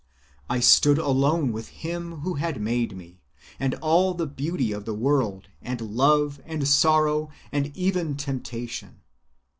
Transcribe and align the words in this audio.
I 0.49 0.61
stood 0.61 0.97
alone 0.97 1.51
with 1.51 1.67
Him 1.67 2.21
who 2.21 2.33
had 2.33 2.59
made 2.59 2.97
me, 2.97 3.21
and 3.59 3.75
all 3.75 4.15
the 4.15 4.25
beauty 4.25 4.71
of 4.71 4.85
the 4.85 4.95
world, 4.95 5.47
and 5.61 5.79
love, 5.79 6.41
and 6.43 6.67
sorrow, 6.67 7.29
and 7.51 7.71
even 7.77 8.17
temptation. 8.17 9.01